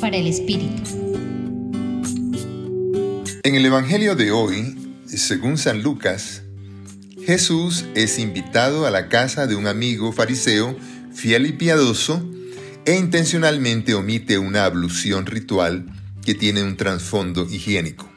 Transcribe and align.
Para 0.00 0.16
el 0.16 0.26
Espíritu. 0.26 0.82
En 3.44 3.54
el 3.54 3.64
Evangelio 3.64 4.16
de 4.16 4.32
hoy, 4.32 4.98
según 5.06 5.58
San 5.58 5.80
Lucas, 5.80 6.42
Jesús 7.24 7.84
es 7.94 8.18
invitado 8.18 8.84
a 8.84 8.90
la 8.90 9.08
casa 9.08 9.46
de 9.46 9.54
un 9.54 9.68
amigo 9.68 10.12
fariseo 10.12 10.76
fiel 11.12 11.46
y 11.46 11.52
piadoso 11.52 12.28
e 12.84 12.96
intencionalmente 12.96 13.94
omite 13.94 14.38
una 14.38 14.64
ablución 14.64 15.24
ritual 15.24 15.86
que 16.24 16.34
tiene 16.34 16.64
un 16.64 16.76
trasfondo 16.76 17.46
higiénico. 17.48 18.10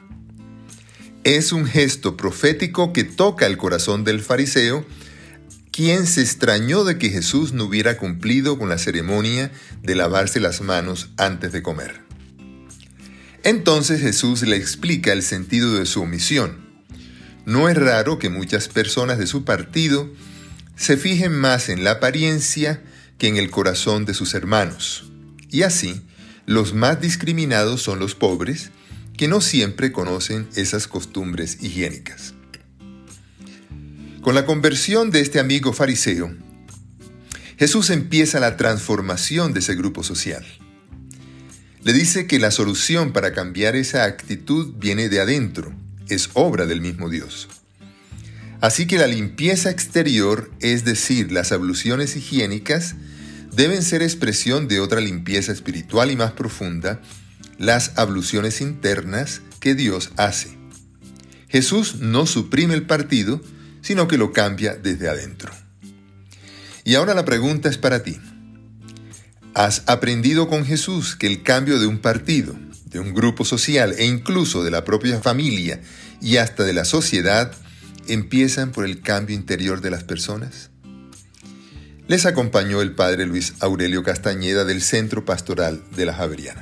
Es 1.24 1.52
un 1.52 1.68
gesto 1.68 2.18
profético 2.18 2.94
que 2.94 3.04
toca 3.04 3.46
el 3.46 3.58
corazón 3.58 4.04
del 4.04 4.22
fariseo, 4.22 4.86
quien 5.78 6.08
se 6.08 6.22
extrañó 6.22 6.84
de 6.86 6.98
que 6.98 7.12
Jesús 7.12 7.54
no 7.54 7.66
hubiera 7.66 7.98
cumplido 7.98 8.58
con 8.58 8.68
la 8.68 8.80
ceremonia 8.80 9.52
de 9.84 9.94
lavarse 9.94 10.40
las 10.40 10.62
manos 10.62 11.12
antes 11.18 11.52
de 11.52 11.62
comer. 11.62 12.02
Entonces 13.44 14.02
Jesús 14.02 14.42
le 14.42 14.56
explica 14.56 15.14
el 15.14 15.22
sentido 15.22 15.76
de 15.76 15.86
su 15.86 16.02
omisión. 16.02 16.58
No 17.46 17.70
es 17.70 17.78
raro 17.78 18.18
que 18.18 18.30
muchas 18.30 18.70
personas 18.70 19.20
de 19.20 19.28
su 19.28 19.46
partido 19.46 20.12
se 20.76 20.98
fijen 20.98 21.34
más 21.34 21.70
en 21.70 21.84
la 21.84 21.92
apariencia 21.92 22.82
que 23.20 23.28
en 23.28 23.38
el 23.38 23.52
corazón 23.52 24.06
de 24.06 24.16
sus 24.16 24.34
hermanos. 24.34 25.12
Y 25.52 25.62
así, 25.62 26.02
los 26.48 26.74
más 26.74 27.02
discriminados 27.02 27.84
son 27.84 28.00
los 28.00 28.16
pobres, 28.16 28.72
que 29.16 29.28
no 29.28 29.42
siempre 29.42 29.92
conocen 29.92 30.50
esas 30.56 30.88
costumbres 30.88 31.60
higiénicas. 31.62 32.34
Con 34.28 34.36
la 34.36 34.46
conversión 34.46 35.10
de 35.10 35.22
este 35.22 35.40
amigo 35.40 35.72
fariseo, 35.72 36.36
Jesús 37.58 37.90
empieza 37.90 38.42
la 38.42 38.58
transformación 38.58 39.54
de 39.54 39.62
ese 39.62 39.74
grupo 39.74 40.04
social. 40.04 40.46
Le 41.82 41.94
dice 41.94 42.28
que 42.28 42.38
la 42.38 42.52
solución 42.52 43.14
para 43.14 43.32
cambiar 43.32 43.78
esa 43.78 44.04
actitud 44.04 44.74
viene 44.76 45.08
de 45.08 45.22
adentro, 45.22 45.74
es 46.10 46.30
obra 46.34 46.66
del 46.66 46.82
mismo 46.82 47.10
Dios. 47.10 47.48
Así 48.60 48.86
que 48.86 48.98
la 48.98 49.08
limpieza 49.08 49.70
exterior, 49.70 50.52
es 50.60 50.84
decir, 50.84 51.32
las 51.32 51.54
abluciones 51.54 52.18
higiénicas, 52.18 52.96
deben 53.54 53.82
ser 53.82 54.02
expresión 54.02 54.68
de 54.68 54.82
otra 54.82 55.00
limpieza 55.00 55.54
espiritual 55.54 56.12
y 56.12 56.18
más 56.18 56.34
profunda, 56.34 57.02
las 57.58 57.94
abluciones 57.96 58.60
internas 58.60 59.40
que 59.62 59.74
Dios 59.74 60.12
hace. 60.18 60.50
Jesús 61.48 62.02
no 62.02 62.26
suprime 62.26 62.74
el 62.74 62.86
partido, 62.86 63.42
sino 63.88 64.10
que 64.10 64.18
lo 64.18 64.34
cambia 64.34 64.76
desde 64.76 65.08
adentro. 65.08 65.50
Y 66.84 66.96
ahora 66.96 67.14
la 67.14 67.24
pregunta 67.24 67.70
es 67.70 67.78
para 67.78 68.04
ti. 68.04 68.20
¿Has 69.54 69.84
aprendido 69.86 70.50
con 70.50 70.66
Jesús 70.66 71.16
que 71.16 71.26
el 71.26 71.42
cambio 71.42 71.80
de 71.80 71.88
un 71.88 72.00
partido, 72.00 72.54
de 72.84 73.00
un 73.00 73.14
grupo 73.14 73.46
social 73.46 73.96
e 73.98 74.04
incluso 74.04 74.66
de 74.66 74.72
la 74.72 74.84
propia 74.84 75.22
familia 75.22 75.80
y 76.22 76.36
hasta 76.36 76.66
de 76.66 76.74
la 76.74 76.84
sociedad 76.84 77.54
empiezan 78.10 78.74
por 78.74 78.84
el 78.84 79.00
cambio 79.00 79.38
interior 79.38 79.80
de 79.80 79.92
las 79.92 80.04
personas? 80.04 80.70
Les 82.10 82.26
acompañó 82.26 82.82
el 82.82 82.94
padre 82.94 83.26
Luis 83.26 83.54
Aurelio 83.62 84.04
Castañeda 84.04 84.66
del 84.66 84.82
Centro 84.82 85.24
Pastoral 85.24 85.82
de 85.96 86.06
la 86.06 86.14
Javeriana. 86.14 86.62